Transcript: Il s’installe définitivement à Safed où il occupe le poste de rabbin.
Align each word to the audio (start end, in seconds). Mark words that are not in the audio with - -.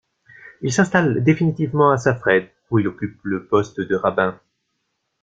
Il 0.63 0.73
s’installe 0.73 1.23
définitivement 1.23 1.91
à 1.91 1.97
Safed 1.99 2.49
où 2.71 2.79
il 2.79 2.87
occupe 2.87 3.19
le 3.21 3.45
poste 3.45 3.81
de 3.81 3.95
rabbin. 3.95 4.39